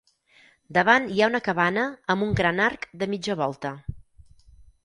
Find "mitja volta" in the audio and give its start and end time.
3.15-3.75